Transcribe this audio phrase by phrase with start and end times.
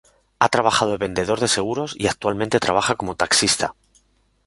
[0.39, 3.75] Ha trabajado de vendedor de seguros y actualmente trabaja como taxista.